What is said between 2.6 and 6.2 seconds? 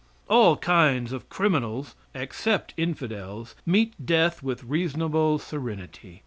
infidels, meet death with reasonable serenity.